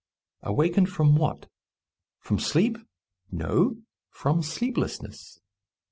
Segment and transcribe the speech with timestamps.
[0.41, 1.45] Awakened from what?
[2.17, 2.79] from sleep?
[3.31, 3.75] no,
[4.09, 5.39] from sleeplessness.